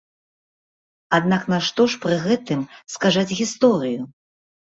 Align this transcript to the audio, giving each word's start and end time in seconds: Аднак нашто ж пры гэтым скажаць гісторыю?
Аднак 1.17 1.43
нашто 1.53 1.81
ж 1.93 1.99
пры 2.05 2.15
гэтым 2.25 2.63
скажаць 2.93 3.35
гісторыю? 3.43 4.01